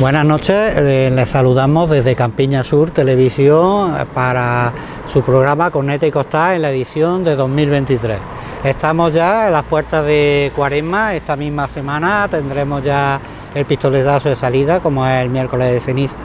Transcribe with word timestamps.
Buenas 0.00 0.24
noches, 0.24 0.76
eh, 0.76 1.10
les 1.12 1.28
saludamos 1.28 1.90
desde 1.90 2.14
Campiña 2.14 2.62
Sur 2.62 2.92
Televisión 2.92 3.96
para 4.14 4.72
su 5.06 5.22
programa 5.22 5.72
Corneta 5.72 6.06
y 6.06 6.12
Costa 6.12 6.54
en 6.54 6.62
la 6.62 6.70
edición 6.70 7.24
de 7.24 7.34
2023. 7.34 8.16
Estamos 8.62 9.12
ya 9.12 9.48
en 9.48 9.54
las 9.54 9.64
puertas 9.64 10.06
de 10.06 10.52
Cuaresma, 10.54 11.14
esta 11.14 11.34
misma 11.34 11.66
semana 11.66 12.28
tendremos 12.30 12.84
ya 12.84 13.20
el 13.52 13.66
pistoletazo 13.66 14.28
de 14.28 14.36
salida 14.36 14.78
como 14.78 15.04
es 15.04 15.20
el 15.20 15.30
miércoles 15.30 15.72
de 15.72 15.80
ceniza 15.80 16.16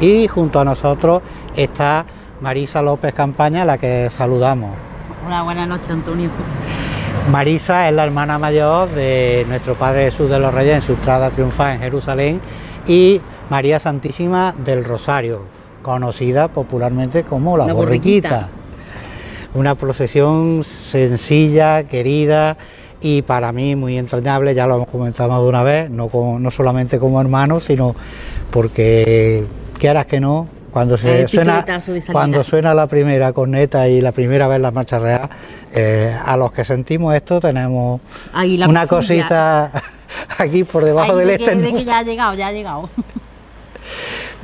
y 0.00 0.26
junto 0.26 0.58
a 0.60 0.64
nosotros 0.64 1.20
está 1.54 2.06
Marisa 2.40 2.80
López 2.80 3.12
Campaña, 3.12 3.66
la 3.66 3.76
que 3.76 4.08
saludamos. 4.08 4.70
Hola, 5.26 5.42
buenas 5.42 5.68
noches 5.68 5.90
Antonio. 5.90 6.30
Marisa 7.30 7.90
es 7.90 7.94
la 7.94 8.04
hermana 8.04 8.38
mayor 8.38 8.88
de 8.88 9.44
nuestro 9.48 9.74
Padre 9.74 10.06
Jesús 10.06 10.30
de 10.30 10.38
los 10.38 10.54
Reyes 10.54 10.76
en 10.76 10.82
su 10.82 10.92
entrada 10.92 11.28
triunfal 11.28 11.74
en 11.74 11.80
Jerusalén 11.80 12.40
y 12.88 13.20
María 13.50 13.78
Santísima 13.78 14.54
del 14.64 14.84
Rosario, 14.84 15.42
conocida 15.82 16.48
popularmente 16.48 17.22
como 17.22 17.56
la, 17.56 17.72
borriquita. 17.72 18.48
Una 19.54 19.74
procesión 19.74 20.64
sencilla, 20.64 21.84
querida 21.84 22.56
y 23.00 23.22
para 23.22 23.52
mí 23.52 23.76
muy 23.76 23.96
entrañable, 23.96 24.54
ya 24.54 24.66
lo 24.66 24.76
hemos 24.76 24.88
comentado 24.88 25.28
más 25.28 25.40
de 25.40 25.46
una 25.46 25.62
vez, 25.62 25.90
no, 25.90 26.10
no 26.38 26.50
solamente 26.50 26.98
como 26.98 27.20
hermanos, 27.20 27.64
sino 27.64 27.94
porque 28.50 29.46
quieras 29.78 30.06
que 30.06 30.20
no, 30.20 30.48
cuando 30.70 30.98
se 30.98 31.28
suena 31.28 31.64
cuando 32.12 32.44
suena 32.44 32.74
la 32.74 32.86
primera 32.86 33.32
corneta 33.32 33.88
y 33.88 34.00
la 34.00 34.12
primera 34.12 34.48
vez 34.48 34.60
la 34.60 34.70
marcha 34.70 34.98
real, 34.98 35.28
eh, 35.74 36.14
a 36.24 36.36
los 36.36 36.52
que 36.52 36.64
sentimos 36.64 37.14
esto 37.14 37.40
tenemos 37.40 38.00
una 38.66 38.86
cosita 38.86 39.70
aquí 40.38 40.64
por 40.64 40.84
debajo 40.84 41.16
del 41.16 41.30
este. 41.30 41.56
que 41.56 41.84
ya 41.84 41.98
ha 41.98 42.02
llegado, 42.02 42.34
ya 42.34 42.48
ha 42.48 42.52
llegado. 42.52 42.88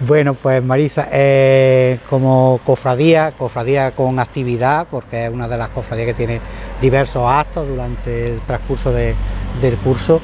Bueno, 0.01 0.35
pues 0.35 0.63
Marisa, 0.63 1.09
eh, 1.13 2.01
como 2.11 2.61
cofradía, 2.65 3.31
cofradía 3.33 3.93
con 3.93 4.19
actividad, 4.19 4.89
porque 4.91 5.27
es 5.27 5.31
una 5.33 5.47
de 5.47 5.57
las 5.57 5.69
cofradías 5.69 6.09
que 6.09 6.15
tiene 6.15 6.41
diversos 6.81 7.23
actos 7.31 7.69
durante 7.69 8.33
el 8.33 8.41
transcurso 8.41 8.91
del 8.91 9.77
curso, 9.85 10.21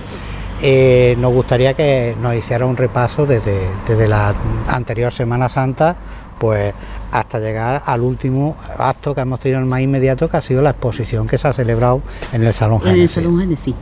eh, 0.63 1.15
nos 1.19 1.33
gustaría 1.33 1.73
que 1.75 2.17
nos 2.21 2.35
hiciera 2.35 2.67
un 2.67 2.77
repaso 2.77 3.25
desde, 3.27 3.59
desde 3.87 4.09
la 4.09 4.35
anterior 4.69 5.13
Semana 5.13 5.49
Santa, 5.49 5.97
pues 6.39 6.75
hasta 7.13 7.39
llegar 7.39 7.83
al 7.87 8.01
último 8.03 8.57
acto 8.79 9.15
que 9.15 9.21
hemos 9.21 9.41
tenido 9.41 9.61
el 9.61 9.67
más 9.67 9.81
inmediato, 9.81 10.29
que 10.29 10.37
ha 10.37 10.41
sido 10.41 10.63
la 10.63 10.71
exposición 10.71 11.27
que 11.27 11.39
se 11.39 11.49
ha 11.49 11.53
celebrado 11.53 12.03
en 12.33 12.43
el 12.43 12.53
Salón 12.53 12.81
Génesis. 12.81 13.17
En 13.19 13.23
el 13.23 13.29
Salón 13.29 13.41
Génesis. 13.41 13.75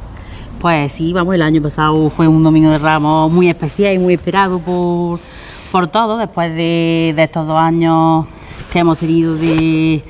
Pues 0.61 0.93
sí, 0.93 1.13
vamos, 1.13 1.37
el 1.37 1.43
año 1.43 1.63
pasado 1.63 2.11
fue 2.11 2.27
un 2.27 2.43
domingo 2.43 2.69
de 2.71 2.79
Ramos 2.79 3.31
muy 3.31 3.49
especial 3.49 3.95
y 3.95 3.99
muy 3.99 4.15
esperado 4.15 4.59
por, 4.59 5.21
por 5.71 5.87
todos, 5.87 6.19
después 6.19 6.53
de, 6.53 7.15
estos 7.17 7.47
dos 7.47 7.57
años 7.57 8.27
que 8.73 8.81
hemos 8.81 8.99
tenido 8.99 9.37
de 9.37 10.03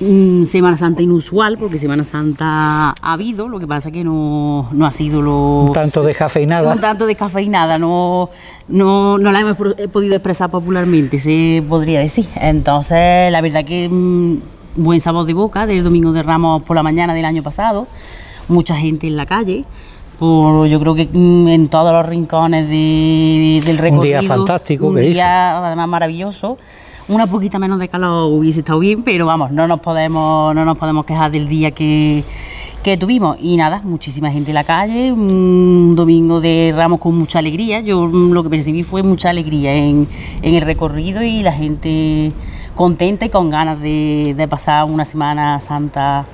mm, 0.00 0.44
Semana 0.44 0.76
Santa 0.76 1.02
inusual, 1.02 1.56
porque 1.56 1.78
Semana 1.78 2.04
Santa 2.04 2.94
ha 3.00 3.12
habido, 3.12 3.46
lo 3.46 3.60
que 3.60 3.68
pasa 3.68 3.92
que 3.92 4.02
no, 4.02 4.68
no 4.72 4.86
ha 4.86 4.90
sido 4.90 5.22
lo... 5.22 5.66
Un 5.66 5.72
tanto 5.72 6.02
de 6.02 6.16
nada. 6.48 6.74
Un 6.74 6.80
tanto 6.80 7.06
de 7.06 7.16
nada, 7.46 7.78
no, 7.78 8.28
no, 8.66 9.18
no 9.18 9.30
la 9.30 9.38
hemos 9.38 9.56
podido 9.56 10.16
expresar 10.16 10.50
popularmente, 10.50 11.20
se 11.20 11.62
podría 11.68 12.00
decir. 12.00 12.26
Entonces, 12.40 13.30
la 13.30 13.40
verdad 13.40 13.64
que 13.64 13.88
mm, 13.88 14.36
buen 14.82 15.00
sabor 15.00 15.26
de 15.26 15.34
boca 15.34 15.64
del 15.64 15.84
Domingo 15.84 16.10
de 16.10 16.24
Ramos 16.24 16.64
por 16.64 16.74
la 16.74 16.82
mañana 16.82 17.14
del 17.14 17.24
año 17.24 17.44
pasado, 17.44 17.86
mucha 18.48 18.74
gente 18.74 19.06
en 19.06 19.16
la 19.16 19.26
calle 19.26 19.64
yo 20.22 20.80
creo 20.80 20.94
que 20.94 21.08
mm, 21.12 21.48
en 21.48 21.68
todos 21.68 21.92
los 21.92 22.06
rincones 22.06 22.68
del 22.68 23.78
recorrido. 23.78 24.00
Un 24.00 24.02
día 24.02 24.22
fantástico, 24.22 24.88
un 24.88 24.96
día 24.96 25.58
además 25.58 25.88
maravilloso. 25.88 26.58
Una 27.08 27.26
poquita 27.26 27.58
menos 27.58 27.80
de 27.80 27.88
calor 27.88 28.32
hubiese 28.32 28.60
estado 28.60 28.78
bien, 28.78 29.02
pero 29.02 29.26
vamos, 29.26 29.50
no 29.50 29.66
nos 29.66 29.80
podemos, 29.80 30.54
no 30.54 30.64
nos 30.64 30.78
podemos 30.78 31.04
quejar 31.04 31.32
del 31.32 31.48
día 31.48 31.72
que, 31.72 32.22
que 32.84 32.96
tuvimos. 32.96 33.36
Y 33.40 33.56
nada, 33.56 33.80
muchísima 33.82 34.30
gente 34.30 34.52
en 34.52 34.54
la 34.54 34.64
calle, 34.64 35.12
un 35.12 35.94
domingo 35.96 36.40
de 36.40 36.72
Ramos 36.74 37.00
con 37.00 37.18
mucha 37.18 37.40
alegría. 37.40 37.80
Yo 37.80 38.06
mm, 38.06 38.32
lo 38.32 38.44
que 38.44 38.50
percibí 38.50 38.84
fue 38.84 39.02
mucha 39.02 39.30
alegría 39.30 39.74
en, 39.74 40.06
en 40.42 40.54
el 40.54 40.62
recorrido 40.62 41.22
y 41.22 41.42
la 41.42 41.52
gente 41.52 42.32
contenta 42.76 43.26
y 43.26 43.28
con 43.28 43.50
ganas 43.50 43.80
de, 43.80 44.34
de 44.36 44.48
pasar 44.48 44.84
una 44.84 45.04
Semana 45.04 45.58
Santa 45.58 46.24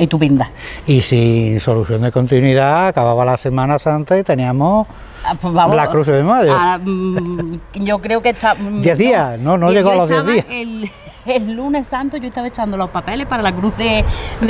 estupenda. 0.00 0.50
Y 0.86 1.00
sin 1.02 1.60
solución 1.60 2.02
de 2.02 2.10
continuidad, 2.10 2.88
acababa 2.88 3.24
la 3.24 3.36
Semana 3.36 3.78
Santa 3.78 4.18
y 4.18 4.22
teníamos 4.22 4.86
ah, 5.24 5.34
pues 5.40 5.54
la 5.54 5.88
Cruz 5.88 6.06
de 6.06 6.22
Mayo. 6.22 6.54
Ah, 6.56 6.78
mm, 6.82 7.58
yo 7.74 7.98
creo 8.00 8.20
que 8.22 8.30
está... 8.30 8.54
Mm, 8.54 8.80
¿Diez 8.80 8.98
días? 8.98 9.38
No, 9.38 9.58
no 9.58 9.70
llegó 9.70 9.90
a 9.90 9.96
los 9.96 10.08
diez 10.08 10.26
días. 10.26 10.90
El, 11.26 11.52
lunes 11.52 11.86
santo 11.86 12.16
yo 12.16 12.28
estaba 12.28 12.46
echando 12.46 12.78
los 12.78 12.88
papeles 12.88 13.26
para 13.26 13.42
la 13.42 13.54
Cruz 13.54 13.76
de, 13.76 14.04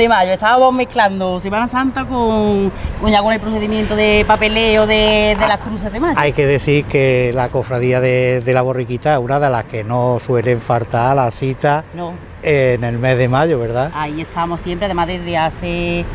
Mayo. 0.07 0.31
Estábamos 0.31 0.73
mezclando 0.73 1.39
Semana 1.39 1.67
Santa 1.67 2.05
con, 2.05 2.71
ya 3.07 3.21
con 3.21 3.33
el 3.33 3.41
procedimiento 3.41 3.95
de 3.95 4.23
papeleo 4.25 4.87
de, 4.87 5.35
de 5.37 5.47
las 5.47 5.59
cruces 5.59 5.91
de 5.91 5.99
mayo. 5.99 6.17
Hay 6.17 6.31
que 6.31 6.47
decir 6.47 6.85
que 6.85 7.33
la 7.35 7.49
cofradía 7.49 7.99
de, 7.99 8.41
de 8.41 8.53
la 8.53 8.61
borriquita 8.61 9.13
es 9.13 9.19
una 9.19 9.39
de 9.39 9.49
las 9.49 9.65
que 9.65 9.83
no 9.83 10.17
suelen 10.19 10.59
faltar 10.59 11.11
a 11.11 11.15
la 11.15 11.31
cita. 11.31 11.83
No 11.93 12.30
en 12.43 12.83
el 12.83 12.99
mes 12.99 13.17
de 13.17 13.29
mayo, 13.29 13.59
¿verdad? 13.59 13.91
Ahí 13.93 14.21
estamos 14.21 14.61
siempre, 14.61 14.85
además 14.85 15.07
desde 15.07 15.37
hace 15.37 16.05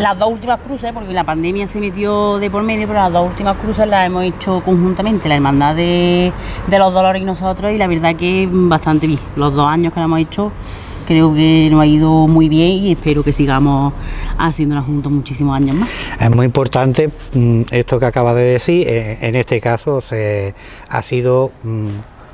las 0.00 0.18
dos 0.18 0.30
últimas 0.30 0.60
cruces, 0.60 0.92
porque 0.92 1.12
la 1.12 1.24
pandemia 1.24 1.66
se 1.66 1.78
metió 1.78 2.38
de 2.38 2.50
por 2.50 2.62
medio, 2.62 2.86
pero 2.86 3.00
las 3.00 3.12
dos 3.12 3.26
últimas 3.26 3.56
cruces 3.58 3.86
las 3.86 4.06
hemos 4.06 4.24
hecho 4.24 4.62
conjuntamente, 4.64 5.28
la 5.28 5.36
Hermandad 5.36 5.74
de, 5.74 6.32
los 6.70 6.92
Dolores 6.92 7.22
y 7.22 7.24
nosotros, 7.24 7.72
y 7.72 7.78
la 7.78 7.86
verdad 7.86 8.16
que 8.16 8.48
bastante 8.50 9.06
bien. 9.06 9.18
Los 9.36 9.54
dos 9.54 9.68
años 9.68 9.92
que 9.92 10.00
la 10.00 10.06
hemos 10.06 10.20
hecho 10.20 10.52
creo 11.06 11.34
que 11.34 11.68
nos 11.70 11.80
ha 11.80 11.86
ido 11.86 12.28
muy 12.28 12.48
bien 12.48 12.70
y 12.70 12.92
espero 12.92 13.22
que 13.24 13.32
sigamos 13.32 13.92
haciéndola 14.38 14.80
juntos 14.80 15.10
muchísimos 15.10 15.56
años 15.56 15.76
más. 15.76 15.88
Es 16.20 16.30
muy 16.30 16.46
importante 16.46 17.10
mm, 17.34 17.62
esto 17.70 17.98
que 17.98 18.06
acaba 18.06 18.32
de 18.32 18.44
decir, 18.44 18.86
eh, 18.86 19.18
en 19.20 19.34
este 19.34 19.60
caso 19.60 20.00
se, 20.00 20.54
ha 20.88 21.02
sido... 21.02 21.52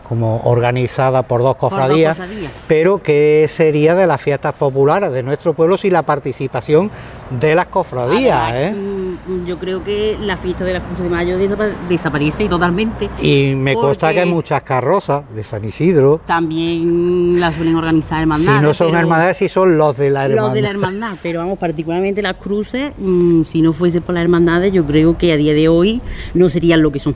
Como 0.06 0.40
organizada 0.44 1.22
por 1.22 1.42
dos 1.42 1.56
cofradías, 1.56 2.16
pero 2.68 3.02
que 3.02 3.46
sería 3.48 3.94
de 3.94 4.06
las 4.06 4.22
fiestas 4.22 4.54
populares 4.54 5.10
de 5.10 5.22
nuestro 5.22 5.52
pueblo 5.54 5.76
sin 5.76 5.92
la 5.92 6.02
participación 6.02 6.90
de 7.30 7.54
las 7.56 7.66
cofradías. 7.66 8.54
¿eh? 8.54 8.72
Mm, 8.72 9.46
yo 9.46 9.58
creo 9.58 9.82
que 9.82 10.16
la 10.20 10.36
fiesta 10.36 10.64
de 10.64 10.74
la 10.74 10.80
Cruz 10.80 11.00
de 11.00 11.08
Mayo 11.08 11.36
desaparece 11.88 12.48
totalmente. 12.48 13.10
Y 13.20 13.54
me 13.56 13.74
consta 13.74 14.12
que 14.12 14.20
hay 14.20 14.30
muchas 14.30 14.62
carrozas 14.62 15.24
de 15.34 15.42
San 15.42 15.64
Isidro. 15.64 16.20
También 16.24 17.40
las 17.40 17.56
suelen 17.56 17.74
organizar 17.74 18.20
hermandades. 18.20 18.60
Si 18.60 18.64
no 18.64 18.74
son 18.74 18.94
hermandades, 18.94 19.36
si 19.38 19.48
son 19.48 19.76
los 19.76 19.96
de 19.96 20.10
la 20.10 20.26
hermandad. 20.26 20.44
Los 20.44 20.54
de 20.54 20.62
la 20.62 20.70
hermandad, 20.70 21.12
pero 21.22 21.40
vamos, 21.40 21.58
particularmente 21.58 22.22
las 22.22 22.36
cruces, 22.36 22.92
mm, 22.96 23.42
si 23.42 23.60
no 23.60 23.72
fuese 23.72 24.00
por 24.00 24.14
las 24.14 24.22
hermandades, 24.22 24.72
yo 24.72 24.84
creo 24.84 25.18
que 25.18 25.32
a 25.32 25.36
día 25.36 25.54
de 25.54 25.68
hoy 25.68 26.00
no 26.34 26.48
serían 26.48 26.82
lo 26.82 26.92
que 26.92 27.00
son. 27.00 27.14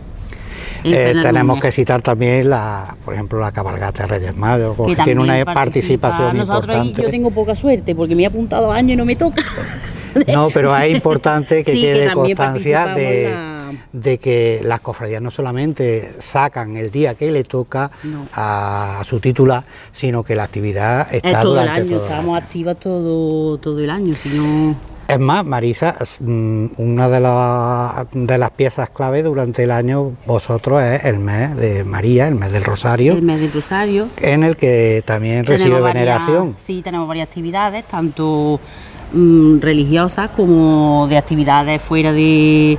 Eh, 0.84 1.14
tenemos 1.22 1.60
que 1.60 1.72
citar 1.72 2.02
también, 2.02 2.50
la, 2.50 2.96
por 3.04 3.14
ejemplo, 3.14 3.38
la 3.38 3.52
cabalgata 3.52 4.02
de 4.02 4.08
Reyes 4.08 4.36
Magos, 4.36 4.76
que, 4.86 4.96
tiene 5.02 5.20
una 5.20 5.44
participación 5.44 6.36
Nosotros, 6.36 6.76
importante. 6.76 7.02
Yo 7.02 7.10
tengo 7.10 7.30
poca 7.30 7.54
suerte 7.54 7.94
porque 7.94 8.14
me 8.14 8.22
he 8.22 8.26
apuntado 8.26 8.72
años 8.72 8.92
y 8.92 8.96
no 8.96 9.04
me 9.04 9.16
toca. 9.16 9.42
No, 10.26 10.48
pero 10.52 10.76
es 10.76 10.92
importante 10.92 11.62
que 11.62 11.72
quede 11.80 12.12
constancia 12.12 12.86
de, 12.88 14.18
que 14.18 14.60
las 14.64 14.80
cofradías 14.80 15.22
no 15.22 15.30
solamente 15.30 16.14
sacan 16.18 16.76
el 16.76 16.90
día 16.90 17.14
que 17.14 17.30
le 17.30 17.44
toca 17.44 17.92
a, 18.34 19.02
su 19.04 19.20
titular, 19.20 19.62
sino 19.92 20.24
que 20.24 20.34
la 20.34 20.42
actividad 20.42 21.06
está 21.14 21.42
todo 21.42 21.52
durante 21.52 21.82
el 21.82 21.86
año. 21.86 22.02
Estamos 22.02 22.42
activas 22.42 22.80
todo, 22.80 23.58
todo 23.58 23.78
el 23.78 23.90
año, 23.90 24.12
si 24.14 24.30
no... 24.30 24.89
Es 25.10 25.18
más, 25.18 25.44
Marisa, 25.44 25.96
mm, 26.20 26.66
una 26.78 27.08
de, 27.08 27.18
de, 28.12 28.38
las 28.38 28.50
piezas 28.52 28.90
clave 28.90 29.22
durante 29.22 29.64
el 29.64 29.72
año 29.72 30.12
vosotros 30.24 30.82
es 30.82 31.04
el 31.04 31.18
mes 31.18 31.56
de 31.56 31.84
María, 31.84 32.28
el 32.28 32.36
mes 32.36 32.52
del 32.52 32.62
Rosario. 32.62 33.14
El 33.14 33.22
mes 33.22 33.40
del 33.40 33.52
Rosario. 33.52 34.08
En 34.18 34.44
el 34.44 34.56
que 34.56 35.02
también 35.04 35.44
recibe 35.44 35.80
veneración. 35.80 36.54
sí, 36.58 36.80
tenemos 36.82 37.08
varias 37.08 37.26
actividades, 37.26 37.84
tanto 37.84 38.60
mm, 39.12 39.58
religiosas 39.58 40.30
como 40.30 41.06
de 41.08 41.18
actividades 41.18 41.82
fuera 41.82 42.12
de, 42.12 42.78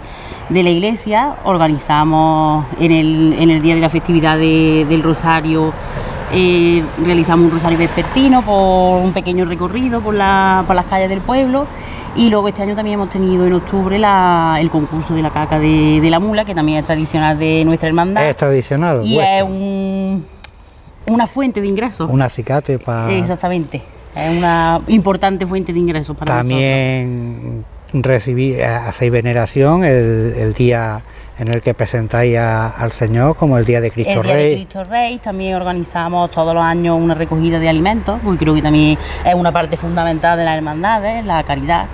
la 0.49 0.69
iglesia. 0.69 1.35
Organizamos 1.43 2.65
en 2.79 2.91
el, 2.91 3.33
en 3.39 3.49
el 3.49 3.61
día 3.61 3.75
de 3.75 3.81
la 3.81 3.89
festividad 3.89 4.37
del 4.37 5.03
Rosario 5.03 5.73
eh, 6.33 6.83
realizamos 7.03 7.45
un 7.45 7.51
rosario 7.51 7.77
vespertino 7.77 8.43
por 8.43 9.01
un 9.03 9.11
pequeño 9.13 9.45
recorrido 9.45 10.01
por, 10.01 10.13
la, 10.13 10.63
por 10.65 10.75
las 10.75 10.85
calles 10.85 11.09
del 11.09 11.21
pueblo 11.21 11.67
y 12.15 12.29
luego 12.29 12.47
este 12.47 12.63
año 12.63 12.75
también 12.75 12.95
hemos 12.95 13.09
tenido 13.09 13.45
en 13.45 13.53
octubre 13.53 13.95
el 13.95 14.69
concurso 14.69 15.13
de 15.13 15.21
la 15.21 15.29
caca 15.31 15.59
de, 15.59 16.05
la 16.09 16.19
mula, 16.19 16.43
que 16.43 16.53
también 16.53 16.79
es 16.79 16.85
tradicional 16.85 17.39
de 17.39 17.63
nuestra 17.63 17.87
hermandad. 17.87 18.27
Es 18.27 18.35
tradicional. 18.35 19.01
Y 19.05 19.17
es 19.19 19.43
un, 19.43 20.25
una 21.07 21.27
fuente 21.27 21.61
de 21.61 21.67
ingresos. 21.67 22.09
Un 22.09 22.21
acicate 22.21 22.79
para... 22.79 23.11
Exactamente. 23.13 23.81
Es 24.15 24.37
una 24.37 24.81
importante 24.87 25.45
fuente 25.45 25.71
de 25.71 25.79
ingresos 25.79 26.17
para 26.17 26.37
También 26.37 27.63
recibí, 27.93 28.53
eh, 28.53 28.65
hacéis 28.65 29.11
veneración 29.11 29.85
el, 29.85 30.33
el 30.37 30.53
día 30.53 31.01
en 31.41 31.47
el 31.47 31.61
que 31.61 31.73
presentáis 31.73 32.37
al 32.37 32.91
Señor 32.91 33.35
como 33.35 33.57
el 33.57 33.65
Día 33.65 33.81
de 33.81 33.89
Cristo 33.89 34.21
el 34.21 34.21
Día 34.21 34.35
De 34.35 34.53
Cristo 34.53 34.83
Rey 34.83 35.17
también 35.17 35.55
organizamos 35.55 36.29
todos 36.29 36.53
los 36.53 36.63
años 36.63 36.99
una 37.01 37.15
recogida 37.15 37.57
de 37.57 37.67
alimentos, 37.67 38.19
porque 38.23 38.43
creo 38.43 38.53
que 38.53 38.61
también 38.61 38.97
es 39.25 39.33
una 39.33 39.51
parte 39.51 39.75
fundamental 39.75 40.37
de 40.37 40.45
las 40.45 40.55
hermandades, 40.55 41.25
la 41.25 41.43
caridad. 41.43 41.87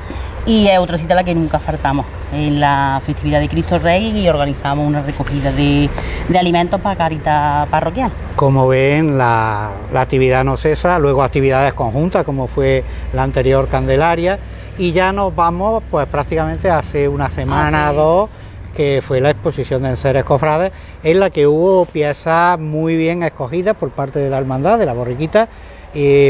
Y 0.45 0.67
es 0.67 0.79
otra 0.79 0.97
cita 0.97 1.13
a 1.13 1.17
la 1.17 1.23
que 1.25 1.35
nunca 1.35 1.59
faltamos, 1.59 2.05
en 2.31 2.59
la 2.59 3.01
festividad 3.05 3.39
de 3.39 3.49
Cristo 3.49 3.79
Rey 3.79 4.17
y 4.17 4.29
organizamos 4.29 4.85
una 4.87 5.01
recogida 5.01 5.51
de, 5.51 5.89
alimentos 6.37 6.79
para 6.79 6.95
caridad 6.97 7.67
parroquial. 7.69 8.11
Como 8.35 8.67
ven, 8.67 9.17
la, 9.17 9.71
actividad 9.93 10.43
no 10.43 10.57
cesa, 10.57 10.99
luego 10.99 11.23
actividades 11.23 11.73
conjuntas 11.73 12.25
como 12.25 12.47
fue 12.47 12.83
la 13.13 13.23
anterior 13.23 13.67
Candelaria 13.69 14.39
y 14.77 14.91
ya 14.91 15.11
nos 15.11 15.35
vamos 15.35 15.83
pues 15.89 16.05
prácticamente 16.07 16.69
hace 16.69 17.07
una 17.07 17.29
semana 17.29 17.91
o 17.91 17.93
dos 17.93 18.29
que 18.75 19.01
fue 19.01 19.21
la 19.21 19.31
exposición 19.31 19.83
de 19.83 19.89
enseres 19.89 20.23
cofrades, 20.23 20.71
en 21.03 21.19
la 21.19 21.29
que 21.29 21.47
hubo 21.47 21.85
piezas 21.85 22.59
muy 22.59 22.95
bien 22.95 23.23
escogidas 23.23 23.75
por 23.75 23.91
parte 23.91 24.19
de 24.19 24.29
la 24.29 24.37
hermandad, 24.37 24.77
de 24.77 24.85
la 24.85 24.93
borriquita, 24.93 25.49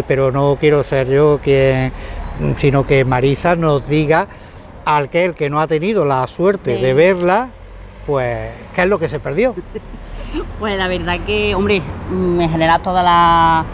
pero 0.07 0.31
no 0.31 0.57
quiero 0.59 0.83
ser 0.83 1.09
yo 1.09 1.39
quien, 1.43 1.91
sino 2.55 2.85
que 2.85 3.03
Marisa 3.03 3.55
nos 3.55 3.87
diga 3.87 4.27
al 4.85 5.09
que 5.09 5.25
el 5.25 5.33
que 5.33 5.49
no 5.49 5.59
ha 5.59 5.67
tenido 5.67 6.05
la 6.05 6.25
suerte 6.27 6.77
de 6.77 6.93
verla, 6.93 7.49
pues, 8.05 8.51
¿qué 8.73 8.83
es 8.83 8.87
lo 8.87 8.99
que 8.99 9.09
se 9.09 9.19
perdió? 9.19 9.53
Pues 10.59 10.77
la 10.77 10.89
verdad 10.89 11.19
que, 11.25 11.55
hombre, 11.55 11.81
en 12.11 12.49
general 12.49 12.81
toda 12.81 13.01
la 13.01 13.65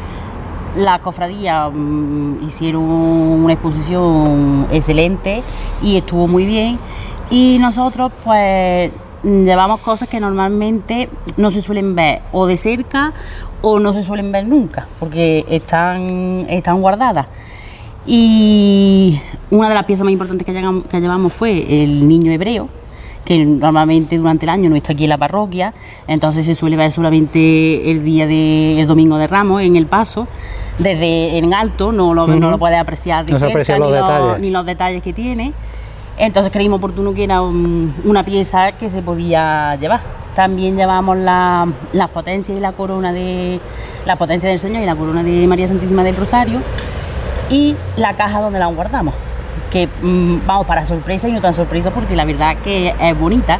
las 0.75 0.99
cofradías 0.99 1.71
mm, 1.73 2.43
hicieron 2.43 2.83
una 2.83 3.53
exposición 3.53 4.67
excelente 4.71 5.43
y 5.81 5.97
estuvo 5.97 6.27
muy 6.27 6.45
bien. 6.45 6.79
Y 7.33 7.57
nosotros 7.57 8.11
pues 8.23 8.91
llevamos 9.23 9.79
cosas 9.79 10.07
que 10.07 10.19
normalmente 10.19 11.09
no 11.35 11.49
se 11.49 11.63
suelen 11.63 11.95
ver 11.95 12.21
o 12.31 12.45
de 12.45 12.57
cerca 12.57 13.11
o 13.63 13.79
no 13.79 13.91
se 13.91 14.03
suelen 14.03 14.31
ver 14.31 14.45
nunca, 14.45 14.87
porque 14.99 15.43
están, 15.49 16.45
están 16.47 16.79
guardadas. 16.79 17.25
Y 18.05 19.19
una 19.49 19.67
de 19.67 19.73
las 19.73 19.85
piezas 19.85 20.03
más 20.03 20.13
importantes 20.13 20.45
que 20.45 21.01
llevamos, 21.01 21.33
fue 21.33 21.83
el 21.83 22.07
niño 22.07 22.31
hebreo, 22.31 22.69
que 23.25 23.43
normalmente 23.43 24.15
durante 24.19 24.45
el 24.45 24.51
año 24.51 24.69
no 24.69 24.75
está 24.75 24.93
aquí 24.93 25.05
en 25.05 25.09
la 25.09 25.17
parroquia, 25.17 25.73
entonces 26.07 26.45
se 26.45 26.53
suele 26.53 26.77
ver 26.77 26.91
solamente 26.91 27.89
el 27.89 28.03
día 28.03 28.27
del 28.27 28.85
domingo 28.85 29.17
de 29.17 29.25
Ramos 29.25 29.63
en 29.63 29.75
el 29.75 29.87
paso, 29.87 30.27
desde 30.77 31.39
en 31.39 31.51
alto, 31.55 31.91
no 31.91 32.13
lo, 32.13 32.27
no 32.27 32.51
lo 32.51 32.59
puedes 32.59 32.77
apreciar 32.77 33.25
de 33.25 33.39
cerca, 33.39 34.37
ni 34.39 34.51
los 34.51 34.67
detalles 34.67 35.01
que 35.01 35.13
tiene. 35.13 35.53
Entonces 36.17 36.51
creímos 36.51 36.77
oportuno 36.77 37.13
que 37.13 37.23
era 37.23 37.41
una 37.41 38.23
pieza 38.23 38.71
que 38.73 38.89
se 38.89 39.01
podía 39.01 39.75
llevar. 39.75 40.01
También 40.35 40.75
llevamos 40.75 41.17
las 41.17 41.67
la 41.91 42.07
potencias 42.07 42.57
y 42.57 42.61
la 42.61 42.71
corona 42.71 43.13
de 43.13 43.59
la 44.05 44.15
potencia 44.15 44.49
del 44.49 44.59
Señor 44.59 44.83
y 44.83 44.85
la 44.85 44.95
corona 44.95 45.23
de 45.23 45.47
María 45.47 45.67
Santísima 45.67 46.03
del 46.03 46.15
Rosario 46.15 46.59
y 47.49 47.75
la 47.97 48.15
caja 48.15 48.41
donde 48.41 48.59
la 48.59 48.67
guardamos. 48.67 49.13
Que 49.71 49.87
mm, 49.87 50.45
vamos 50.45 50.67
para 50.67 50.85
sorpresa 50.85 51.27
y 51.27 51.31
no 51.31 51.41
tan 51.41 51.53
sorpresa 51.53 51.91
porque 51.91 52.15
la 52.15 52.25
verdad 52.25 52.57
que 52.63 52.93
es 52.99 53.19
bonita. 53.19 53.59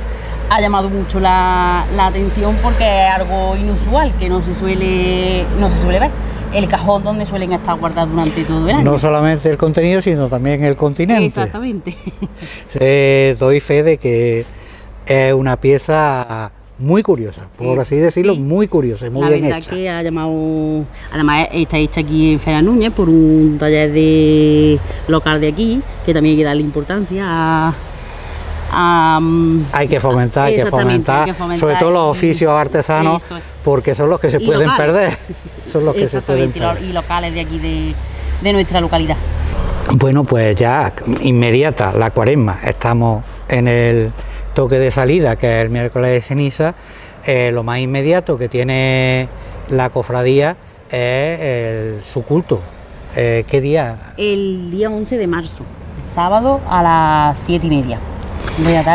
Ha 0.49 0.61
llamado 0.61 0.89
mucho 0.89 1.19
la, 1.19 1.85
la 1.95 2.07
atención 2.07 2.55
porque 2.61 2.83
es 2.83 3.11
algo 3.11 3.55
inusual 3.55 4.11
que 4.19 4.29
no 4.29 4.41
se 4.41 4.53
suele, 4.53 5.45
no 5.59 5.71
se 5.71 5.81
suele 5.81 5.99
ver 5.99 6.11
el 6.53 6.67
cajón 6.67 7.03
donde 7.03 7.25
suelen 7.25 7.53
estar 7.53 7.77
guardados 7.77 8.11
durante 8.11 8.43
todo 8.43 8.67
el 8.67 8.75
año. 8.75 8.83
No 8.83 8.97
solamente 8.97 9.49
el 9.49 9.57
contenido, 9.57 10.01
sino 10.01 10.27
también 10.29 10.63
el 10.63 10.75
continente. 10.75 11.25
Exactamente. 11.25 11.95
doy 13.39 13.59
fe 13.59 13.83
de 13.83 13.97
que 13.97 14.45
es 15.05 15.33
una 15.33 15.57
pieza 15.57 16.51
muy 16.79 17.03
curiosa, 17.03 17.49
por 17.55 17.79
así 17.79 17.97
decirlo, 17.97 18.35
muy 18.35 18.67
curiosa 18.67 19.09
muy 19.09 19.27
bien 19.27 19.45
hecha. 19.45 19.69
que 19.69 19.89
ha 19.89 20.01
llamado, 20.01 20.85
además 21.11 21.47
está 21.51 21.77
hecha 21.77 22.01
aquí 22.01 22.33
en 22.33 22.39
Fera 22.39 22.61
Núñez 22.61 22.91
por 22.91 23.09
un 23.09 23.57
taller 23.59 23.91
de 23.91 24.79
local 25.07 25.39
de 25.39 25.47
aquí, 25.47 25.81
que 26.05 26.13
también 26.13 26.33
hay 26.33 26.37
que 26.37 26.43
darle 26.43 26.63
importancia 26.63 27.23
a 27.27 27.73
hay, 28.75 29.87
que 29.87 29.99
fomentar, 29.99 30.45
hay 30.45 30.55
que 30.55 30.65
fomentar, 30.65 31.35
sobre 31.57 31.75
todo 31.75 31.91
los 31.91 32.11
oficios 32.11 32.51
artesanos, 32.51 33.23
porque 33.63 33.95
son 33.95 34.09
los 34.09 34.19
que 34.19 34.29
se 34.29 34.39
pueden 34.39 34.69
perder. 34.75 35.17
Son 35.65 35.85
los 35.85 35.95
que 35.95 36.09
se 36.09 36.21
pueden 36.21 36.51
perder. 36.51 36.83
Y 36.83 36.91
locales 36.91 37.33
de 37.33 37.39
aquí 37.39 37.57
de, 37.57 38.53
nuestra 38.53 38.81
localidad. 38.81 39.15
Bueno, 39.93 40.25
pues 40.25 40.57
ya 40.57 40.91
inmediata 41.21 41.93
la 41.93 42.11
cuaresma, 42.11 42.59
estamos 42.65 43.23
en 43.47 43.69
el 43.69 44.11
toque 44.53 44.77
de 44.77 44.91
salida, 44.91 45.37
que 45.37 45.59
es 45.59 45.65
el 45.65 45.69
miércoles 45.69 46.11
de 46.11 46.21
ceniza. 46.21 46.75
Eh, 47.25 47.51
lo 47.53 47.63
más 47.63 47.79
inmediato 47.79 48.37
que 48.37 48.49
tiene 48.49 49.29
la 49.69 49.89
cofradía 49.89 50.57
es 50.91 52.05
su 52.05 52.23
culto. 52.23 52.59
Eh, 53.15 53.45
¿Qué 53.47 53.61
día? 53.61 54.13
El 54.17 54.69
día 54.69 54.89
11 54.89 55.17
de 55.17 55.27
marzo, 55.27 55.63
sábado 56.03 56.59
a 56.69 56.83
las 56.83 57.39
7 57.39 57.67
y 57.67 57.69
media 57.69 57.99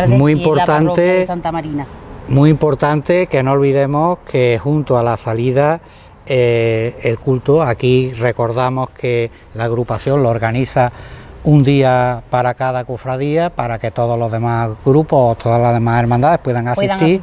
muy 0.09 0.33
importante, 0.33 1.27
Santa 1.27 1.53
Marina. 1.53 1.87
Muy 2.29 2.51
importante 2.51 3.27
que 3.27 3.43
no 3.43 3.53
olvidemos 3.53 4.19
que 4.31 4.59
junto 4.63 4.99
a 4.99 5.03
la 5.03 5.17
salida 5.17 5.81
eh, 6.27 6.97
el 7.03 7.19
culto, 7.19 7.63
aquí 7.63 8.13
recordamos 8.13 8.91
que 8.91 9.31
la 9.55 9.65
agrupación 9.65 10.23
lo 10.23 10.29
organiza 10.29 10.93
un 11.45 11.65
día 11.65 12.23
para 12.29 12.53
cada 12.55 12.85
cofradía, 12.85 13.49
para 13.49 13.79
que 13.79 13.91
todos 13.91 14.19
los 14.19 14.31
demás 14.31 14.71
grupos, 14.85 15.39
todas 15.39 15.61
las 15.61 15.73
demás 15.73 16.01
hermandades 16.01 16.39
puedan 16.39 16.69
asistir. 16.69 17.23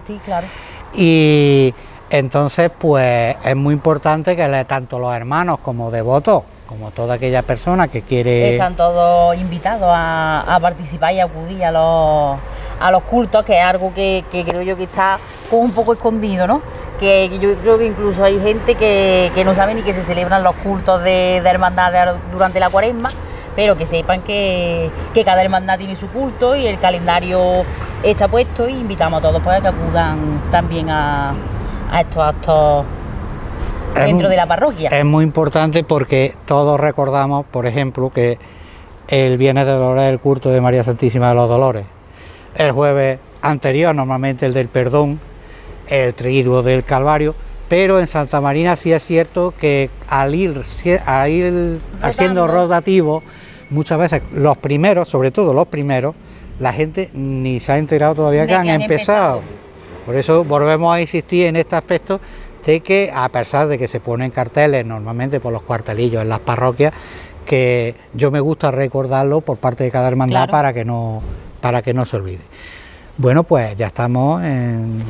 Y 0.96 1.74
entonces, 2.10 2.72
pues 2.77 3.36
es 3.44 3.56
muy 3.56 3.74
importante 3.74 4.36
que 4.36 4.65
tanto 4.68 4.98
los 4.98 5.13
hermanos 5.13 5.60
como 5.60 5.92
devotos 5.92 6.44
como 6.68 6.92
toda 6.92 7.16
aquella 7.16 7.42
persona 7.42 7.88
que 7.88 8.02
quiere... 8.02 8.54
Están 8.54 8.76
todos 8.76 9.36
invitados 9.38 9.90
a, 9.92 10.58
participar 10.62 11.14
y 11.14 11.20
acudir 11.20 11.64
a 11.64 11.72
los, 11.72 12.40
a 12.80 12.92
los 12.92 13.04
cultos, 13.04 13.46
que 13.46 13.60
es 13.60 13.64
algo 13.64 13.94
que, 13.94 14.24
creo 14.32 14.62
yo 14.62 14.76
que 14.76 14.84
está 14.84 15.20
un 15.52 15.72
poco 15.72 15.94
escondido, 15.94 16.48
¿no? 16.48 16.62
Que 17.00 17.30
yo 17.40 17.54
creo 17.56 17.78
que 17.78 17.86
incluso 17.86 18.24
hay 18.24 18.40
gente 18.40 18.76
que, 18.76 19.32
no 19.46 19.54
sabe 19.54 19.76
ni 19.76 19.84
que 19.84 19.94
se 19.94 20.02
celebran 20.02 20.44
los 20.44 20.56
cultos 20.56 21.04
de, 21.04 21.42
de 21.44 21.50
hermandad 21.50 22.16
durante 22.32 22.60
la 22.60 22.70
cuaresma, 22.70 23.10
pero 23.56 23.76
que 23.76 23.86
sepan 23.86 24.22
que, 24.22 24.92
cada 25.24 25.42
hermandad 25.44 25.78
tiene 25.78 25.96
su 25.96 26.08
culto 26.08 26.56
y 26.56 26.68
el 26.68 26.80
calendario 26.80 27.64
está 28.04 28.28
puesto 28.28 28.68
y 28.68 28.74
invitamos 28.74 29.20
a 29.20 29.22
todos 29.22 29.42
para 29.42 29.62
que 29.62 29.68
acudan 29.68 30.42
también 30.52 30.90
a 30.90 31.34
estos 32.00 32.24
actos 32.24 32.86
dentro 33.96 34.30
de 34.30 34.36
la 34.36 34.48
parroquia. 34.48 34.90
Es 34.90 35.06
muy 35.06 35.24
importante 35.24 35.84
porque 35.84 36.34
todos 36.46 36.80
recordamos, 36.80 37.46
por 37.46 37.66
ejemplo, 37.66 38.12
que 38.12 38.38
el 39.08 39.38
Viernes 39.38 39.66
de 39.66 39.72
Dolores 39.72 40.04
es 40.04 40.12
el 40.12 40.20
culto 40.20 40.50
de 40.50 40.62
María 40.62 40.84
Santísima 40.84 41.30
de 41.30 41.36
los 41.36 41.50
Dolores. 41.50 41.86
El 42.56 42.72
jueves 42.72 43.20
anterior, 43.42 43.96
normalmente 43.96 44.46
el 44.46 44.54
del 44.54 44.68
perdón, 44.68 45.20
el 45.88 46.14
triduo 46.14 46.64
del 46.64 46.84
Calvario, 46.84 47.36
pero 47.70 48.00
en 48.00 48.08
Santa 48.08 48.42
Marina 48.42 48.75
sí 48.75 48.92
es 48.92 49.04
cierto 49.04 49.54
que 49.60 49.90
al 50.08 50.36
ir, 50.36 50.62
al 51.06 51.30
ir 51.30 51.80
siendo 52.12 52.48
rotativo, 52.48 53.24
muchas 53.70 54.00
veces 54.00 54.24
los 54.34 54.58
primeros, 54.58 55.10
sobre 55.10 55.32
todo 55.32 55.54
los 55.54 55.68
primeros, 55.68 56.16
la 56.60 56.72
gente 56.72 57.10
ni 57.14 57.60
se 57.60 57.74
ha 57.74 57.78
enterado 57.78 58.16
todavía 58.16 58.46
que, 58.48 58.56
han, 58.56 58.68
empezado. 58.68 59.42
Por 60.06 60.16
eso 60.16 60.44
volvemos 60.44 60.96
a 60.96 61.02
insistir 61.02 61.48
en 61.48 61.56
este 61.56 61.75
aspecto 61.75 62.20
de 62.66 62.80
que 62.82 63.12
a 63.14 63.30
pesar 63.30 63.68
de 63.68 63.78
que 63.78 63.88
se 63.88 64.00
ponen 64.00 64.32
carteles 64.32 64.86
normalmente 64.86 65.40
por 65.40 65.54
los 65.54 65.62
cuartelillos 65.62 66.22
en 66.22 66.30
las 66.30 66.40
parroquias, 66.40 66.94
que 67.46 67.96
yo 68.14 68.32
me 68.32 68.40
gusta 68.40 68.72
recordarlo 68.72 69.42
por 69.42 69.58
parte 69.58 69.84
de 69.84 69.92
cada 69.92 70.08
hermandad 70.08 70.50
para 70.50 70.74
que 70.74 70.84
no 70.84 71.22
para 71.62 71.82
que 71.82 71.94
no 71.94 72.06
se 72.06 72.18
olvide. 72.18 72.42
Bueno, 73.18 73.44
pues 73.44 73.76
ya 73.76 73.88
estamos 73.88 74.44
en 74.44 75.02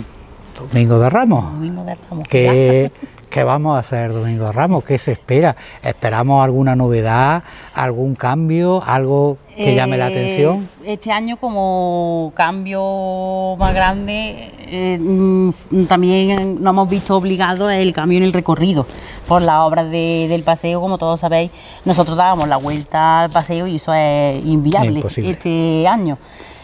Domingo 0.58 1.00
de 1.00 1.10
Ramos. 1.10 1.44
Domingo 1.54 1.84
de 1.84 1.96
Ramos. 1.96 2.28
¿Qué, 2.30 2.92
¿Qué 3.36 3.44
vamos 3.44 3.75
a 3.75 3.80
hacer 3.80 4.13
Domingo 4.13 4.50
Ramos? 4.54 4.86
¿Qué 4.86 4.98
se 4.98 5.12
espera? 5.12 5.58
¿Esperamos 5.84 6.42
alguna 6.42 6.74
novedad, 6.74 7.44
algún 7.74 8.15
cambio, 8.15 8.82
algo 8.86 9.38
que 9.54 9.75
llame 9.75 9.98
la 9.98 10.08
Eh, 10.08 10.12
atención? 10.13 10.70
Este 10.86 11.12
año 11.12 11.36
como 11.36 12.32
cambio 12.34 13.58
más 13.60 13.74
grande, 13.74 14.54
eh, 14.60 14.98
mm, 15.01 15.50
también 15.86 16.63
nos 16.63 16.72
hemos 16.72 16.88
visto 16.88 17.18
obligados 17.18 17.74
el 17.74 17.92
cambio 17.92 18.20
en 18.20 18.24
el 18.24 18.32
recorrido. 18.32 18.88
Por 19.27 19.42
las 19.42 19.60
obras 19.60 19.92
de- 19.92 20.27
del 20.30 20.44
paseo, 20.44 20.80
como 20.80 20.98
todos 20.98 21.20
sabéis, 21.20 21.51
nosotros 21.84 22.15
dábamos 22.15 22.48
la 22.48 22.56
vuelta 22.56 23.24
al 23.24 23.32
paseo 23.32 23.68
y 23.68 23.75
eso 23.75 23.94
es 23.94 24.46
inviable 24.46 25.00
Imposible. 25.00 25.32
este 25.32 25.86
año. 25.89 26.18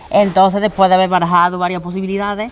Entonces, 0.09 0.61
después 0.61 0.87
de 0.89 0.95
haber 0.95 1.09
barajado 1.09 1.57
varias 1.59 1.81
posibilidades, 1.81 2.49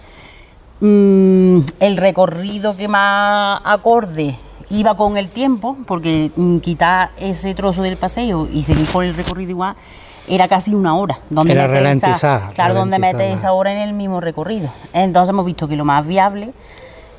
mm, 0.82 1.60
el 1.80 1.98
recorrido 1.98 2.76
que 2.76 2.88
más 2.88 3.62
acorde 3.64 4.36
iba 4.70 4.96
con 4.96 5.18
el 5.18 5.30
tiempo, 5.30 5.78
porque 5.86 6.32
mm, 6.36 6.58
quitar 6.60 7.12
ese 7.18 7.54
trozo 7.54 7.82
del 7.82 7.98
paseo 7.98 8.48
y 8.52 8.64
seguir 8.64 8.88
con 8.88 9.06
el 9.06 9.14
recorrido 9.14 9.52
igual 9.52 9.76
era 10.28 10.48
casi 10.48 10.74
una 10.74 10.96
hora. 10.96 11.18
Donde 11.30 11.54
Era 11.54 11.68
ralentizar, 11.68 12.54
claro, 12.54 12.76
donde 12.76 13.00
metes 13.00 13.36
esa 13.36 13.52
hora 13.52 13.74
en 13.74 13.80
el 13.80 13.94
mismo 13.94 14.22
recorrido. 14.22 14.70
Entonces 14.94 15.30
hemos 15.30 15.46
visto 15.46 15.68
que 15.68 15.76
lo 15.76 15.86
más 15.86 16.06
viable, 16.06 16.54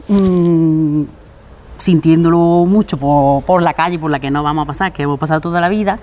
mm, 0.09 1.03
sintiéndolo 1.79 2.39
mucho 2.67 2.97
por, 2.99 3.43
por 3.43 3.63
la 3.63 3.75
calle 3.75 3.99
por 3.99 4.11
la 4.11 4.21
que 4.21 4.31
no 4.31 4.43
vamos 4.43 4.65
a 4.65 4.67
pasar, 4.67 4.93
que 4.93 5.03
hemos 5.03 5.19
pasado 5.19 5.41
toda 5.41 5.61
la 5.61 5.69
vida, 5.69 5.99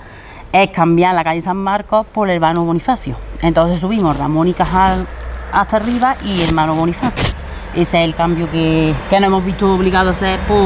es 0.52 0.70
cambiar 0.70 1.16
la 1.16 1.24
calle 1.24 1.42
San 1.42 1.58
Marcos 1.58 2.06
por 2.08 2.30
el 2.30 2.40
Vano 2.40 2.66
Bonifacio. 2.66 3.16
Entonces 3.42 3.80
subimos 3.80 4.18
Ramón 4.18 4.48
y 4.48 4.54
Cajal 4.54 5.06
hasta 5.52 5.78
arriba 5.78 6.16
y 6.26 6.42
el 6.42 6.54
Mano 6.54 6.76
Bonifacio. 6.76 7.47
Ese 7.74 8.00
es 8.00 8.04
el 8.06 8.16
cambio 8.16 8.50
que, 8.50 8.94
que 9.10 9.20
nos 9.20 9.28
hemos 9.28 9.46
visto 9.46 9.74
obligados 9.74 10.10
a 10.10 10.12
hacer 10.26 10.40
por, 10.42 10.58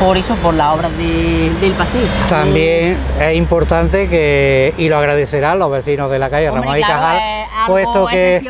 por 0.00 0.16
eso, 0.16 0.34
por 0.36 0.54
las 0.54 0.74
obras 0.74 0.96
de- 0.96 1.52
del 1.60 1.72
paseo. 1.72 2.06
También 2.28 2.96
es 3.20 3.36
importante 3.36 4.08
que, 4.08 4.72
y 4.78 4.88
lo 4.88 4.96
agradecerán 4.98 5.58
los 5.58 5.70
vecinos 5.70 6.10
de 6.10 6.18
la 6.18 6.30
calle 6.30 6.48
Hombre, 6.48 6.62
Ramón 6.64 6.78
y 6.78 6.82
claro, 6.82 7.00
Cajal, 7.00 7.46
puesto 7.66 8.06
que, 8.06 8.42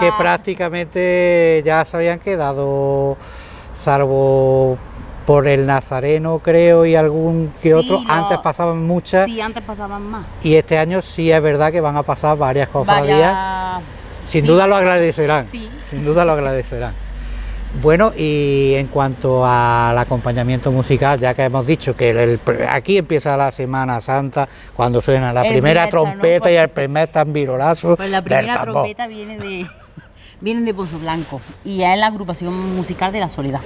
que 0.00 0.12
prácticamente 0.18 1.62
ya 1.64 1.84
se 1.84 1.96
habían 1.96 2.18
quedado, 2.20 3.16
salvo 3.74 4.78
por 5.26 5.46
el 5.48 5.64
Nazareno 5.66 6.38
creo 6.40 6.84
y 6.84 6.94
algún 6.96 7.48
que 7.54 7.56
Sí, 7.70 7.72
otro, 7.72 8.02
antes 8.06 8.36
pasaban 8.38 8.86
muchas 8.86 9.24
Sí, 9.24 9.40
antes 9.40 9.62
pasaban 9.62 10.02
más. 10.10 10.26
y 10.42 10.54
este 10.54 10.76
año 10.78 11.00
sí 11.00 11.32
es 11.32 11.42
verdad 11.42 11.72
que 11.72 11.80
van 11.80 11.96
a 11.96 12.02
pasar 12.02 12.36
varias 12.36 12.68
cofradías. 12.68 13.32
Vaya- 13.32 13.80
Sin 14.24 14.42
sí. 14.42 14.48
duda 14.48 14.66
lo 14.66 14.76
agradecerán. 14.76 15.46
Sí. 15.46 15.68
Sin 15.90 16.04
duda 16.04 16.24
lo 16.24 16.32
agradecerán. 16.32 16.94
Bueno, 17.82 18.12
y 18.16 18.74
en 18.76 18.86
cuanto 18.86 19.44
al 19.44 19.98
acompañamiento 19.98 20.70
musical, 20.70 21.18
ya 21.18 21.34
que 21.34 21.42
hemos 21.42 21.66
dicho 21.66 21.96
que 21.96 22.10
el- 22.10 22.18
el- 22.18 22.40
aquí 22.68 22.98
empieza 22.98 23.36
la 23.36 23.50
Semana 23.50 24.00
Santa, 24.00 24.48
cuando 24.76 25.02
suena 25.02 25.32
la 25.32 25.42
El 25.42 25.54
primera 25.54 25.90
trompeta 25.90 26.50
y 26.50 26.54
Pues- 26.54 26.62
el 26.62 26.68
primer 26.70 27.08
tambirolazo 27.08 27.96
Pues 27.96 28.10
la 28.10 28.22
primera 28.22 28.62
trompeta 28.62 29.08
viene 29.08 29.38
de, 29.38 29.66
viene 30.40 30.62
de 30.62 30.72
Pozo 30.72 31.00
Blanco 31.00 31.40
y 31.64 31.82
es 31.82 31.98
la 31.98 32.06
agrupación 32.06 32.76
musical 32.76 33.12
de 33.12 33.18
la 33.20 33.28
Soledad. 33.28 33.60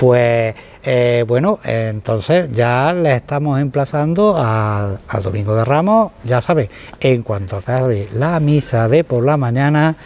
Pues 0.00 0.54
eh, 0.82 1.26
bueno, 1.28 1.58
entonces 1.62 2.50
ya 2.52 2.94
le 2.94 3.16
estamos 3.16 3.60
emplazando 3.60 4.34
al, 4.38 4.98
al 5.06 5.22
Domingo 5.22 5.54
de 5.54 5.62
Ramos, 5.62 6.12
ya 6.24 6.40
sabéis, 6.40 6.70
en 7.00 7.22
cuanto 7.22 7.56
acabe 7.56 8.08
la 8.14 8.40
misa 8.40 8.88
de 8.88 9.04
por 9.04 9.22
la 9.22 9.36
mañana, 9.36 9.96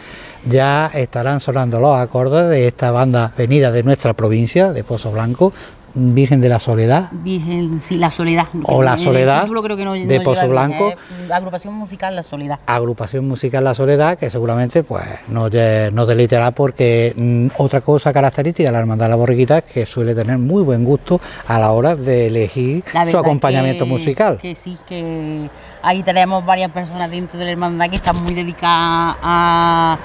ya 0.43 0.91
estarán 0.93 1.39
sonando 1.39 1.79
los 1.79 1.97
acordes 1.97 2.49
de 2.49 2.67
esta 2.67 2.91
banda 2.91 3.31
venida 3.37 3.71
de 3.71 3.83
nuestra 3.83 4.13
provincia, 4.13 4.73
de 4.73 4.83
Pozo 4.83 5.13
Blanco, 5.13 5.53
Virgen 5.95 6.41
de 6.41 6.49
la 6.49 6.59
Soledad, 6.59 7.07
Virgen, 7.11 7.79
sí, 7.81 7.97
la 7.97 8.11
Soledad. 8.11 8.47
O 8.63 8.83
La 8.83 8.97
Soledad 8.97 9.43
título 9.43 9.63
creo 9.63 9.77
que 9.77 9.85
no- 9.85 9.93
de 9.93 10.17
no 10.17 10.23
Pozo 10.23 10.47
Blanco. 10.49 10.89
es 11.25 11.31
agrupación 11.31 11.73
musical 11.73 12.15
La 12.15 12.21
Soledad. 12.23 12.59
agrupación 12.65 13.27
musical 13.27 13.63
La 13.63 13.73
Soledad, 13.73 14.17
que 14.17 14.29
seguramente 14.29 14.83
pues 14.83 15.03
nos, 15.29 15.49
nos 15.93 16.07
deleitará 16.07 16.51
porque 16.51 17.13
mm, 17.15 17.47
otra 17.57 17.79
cosa 17.81 18.11
característica 18.11 18.67
de 18.67 18.73
la 18.73 18.79
Hermandad 18.79 19.05
de 19.05 19.09
la 19.11 19.15
Borriquita 19.15 19.59
es 19.59 19.63
que 19.63 19.85
suele 19.85 20.13
tener 20.13 20.37
muy 20.37 20.63
buen 20.63 20.83
gusto 20.83 21.19
a 21.47 21.59
la 21.59 21.71
hora 21.71 21.95
de 21.95 22.27
elegir 22.27 22.83
su 23.09 23.17
acompañamiento 23.17 23.85
que- 23.85 23.89
musical. 23.89 24.37
Que 24.37 24.53
sí, 24.53 24.77
que 24.87 25.49
ahí 25.81 26.03
tenemos 26.03 26.45
varias 26.45 26.71
personas 26.71 27.09
dentro 27.09 27.39
de 27.39 27.45
la 27.45 27.51
hermandad 27.51 27.89
que 27.89 27.95
están 27.95 28.21
muy 28.21 28.33
dedicadas 28.33 29.15
a, 29.21 29.97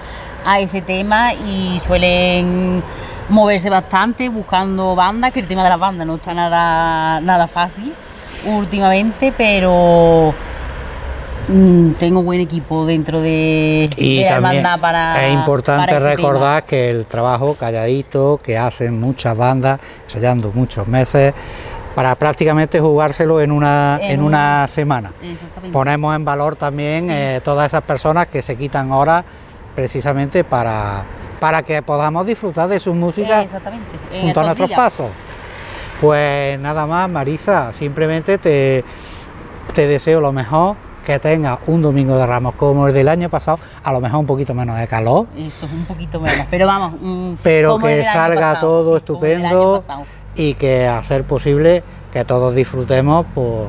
a 0.47 0.61
ese 0.61 0.83
tema 0.83 1.35
y 1.35 1.81
suelen 1.87 2.83
moverse 3.31 3.71
bastante 3.71 4.29
buscando 4.29 4.95
bandas, 4.95 5.33
que 5.33 5.41
el 5.41 5.47
tema 5.47 5.63
de 5.65 5.71
las 5.71 5.79
bandas 5.79 6.07
no 6.07 6.17
está 6.17 6.35
nada, 6.35 7.21
nada 7.21 7.47
fácil 7.47 7.93
últimamente, 8.47 9.33
pero 9.37 10.35
mm, 11.49 11.91
tengo 11.93 12.23
buen 12.23 12.41
equipo 12.41 12.87
dentro 12.87 13.21
de, 13.21 13.89
Y 13.97 14.19
de 14.19 14.25
la 14.25 14.37
hermandad 14.37 14.81
para 14.81 15.27
es 15.27 15.35
importante 15.35 15.87
para 15.87 15.97
ese 15.99 16.17
tema. 16.17 16.17
recordar 16.17 16.65
que 16.65 16.91
el 16.91 17.07
trabajo 17.07 17.55
calladito 17.55 18.41
que 18.43 18.57
hacen 18.59 19.01
muchas 19.01 19.37
bandas, 19.37 19.81
ensayando 20.05 20.53
muchos 20.55 20.87
meses, 20.87 21.33
para 21.95 22.15
prácticamente 22.15 22.79
jugárselo 22.81 23.41
en 23.41 23.51
una, 23.51 23.99
En 24.03 24.13
en 24.13 24.21
un- 24.21 24.27
una 24.27 24.67
semana. 24.69 25.13
Ponemos 25.73 26.15
en 26.15 26.25
valor 26.25 26.55
también 26.57 27.07
Sí. 27.07 27.11
eh, 27.13 27.41
todas 27.45 27.67
esas 27.67 27.83
personas 27.83 28.29
que 28.29 28.43
se 28.43 28.57
quitan 28.57 28.93
horas 28.93 29.25
precisamente 29.75 30.45
para, 30.45 31.03
para 31.41 31.63
que 31.63 31.83
podamos 31.83 32.27
disfrutar 32.27 32.69
de 32.69 32.79
su 32.79 32.95
música 32.95 33.43
Exactamente. 33.43 33.87
junto 34.21 34.41
a 34.41 34.45
nuestros 34.45 34.69
días. 34.69 34.79
pasos. 34.79 35.09
Pues 36.01 36.59
nada 36.61 36.87
más, 36.87 37.09
Marisa, 37.11 37.73
simplemente 37.73 38.39
te, 38.39 38.85
te 39.75 39.87
deseo 39.87 40.21
lo 40.21 40.33
mejor, 40.33 40.77
que 41.05 41.19
tengas 41.19 41.59
un 41.67 41.83
domingo 41.83 42.17
de 42.17 42.27
ramos 42.27 42.55
como 42.55 42.87
el 42.87 42.95
del 42.95 43.09
año 43.09 43.29
pasado, 43.29 43.59
a 43.83 43.93
lo 43.93 44.01
mejor 44.01 44.21
un 44.21 44.27
poquito 44.27 44.55
menos 44.55 44.79
de 44.79 44.87
calor, 44.87 45.27
Eso 45.37 45.67
es 45.67 45.73
un 45.73 45.85
poquito 45.87 46.21
menos, 46.21 46.47
pero 46.51 46.67
vamos. 46.67 46.95
mm, 47.01 47.35
pero 47.43 47.73
como 47.73 47.87
que 47.87 48.03
salga 48.05 48.53
pasado, 48.53 48.61
todo 48.61 48.91
sí, 48.91 48.97
estupendo 48.99 49.83
y 50.37 50.55
que 50.55 50.87
a 50.87 51.03
ser 51.03 51.25
posible 51.25 51.83
que 52.13 52.25
todos 52.25 52.55
disfrutemos 52.55 53.27
por, 53.35 53.69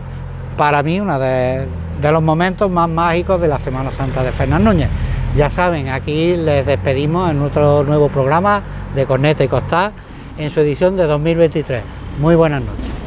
para 0.58 0.84
mí 0.84 1.00
uno 1.00 1.18
de, 1.20 1.66
de 2.02 2.12
los 2.12 2.22
momentos 2.22 2.70
más 2.70 2.88
mágicos 2.90 3.42
de 3.42 3.48
la 3.48 3.60
Semana 3.60 3.92
Santa 3.92 4.24
de 4.24 4.32
Fernán 4.32 4.64
Núñez. 4.64 4.90
Ya 5.36 5.50
saben, 5.50 5.88
aquí 5.88 6.36
les 6.36 6.66
despedimos 6.66 7.32
en 7.32 7.40
nuestro 7.40 7.86
nuevo 7.86 8.10
programa 8.10 8.62
de 8.94 9.06
Corneta 9.06 9.46
y 9.46 9.48
Costal 9.48 9.94
en 10.38 10.50
su 10.50 10.60
edición 10.60 10.98
de 10.98 11.08
2023. 11.08 11.82
Muy 12.20 12.36
buenas 12.36 12.62
noches. 12.62 13.01